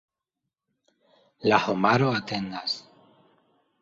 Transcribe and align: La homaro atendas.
La 1.51 1.59
homaro 1.65 2.09
atendas. 2.21 2.75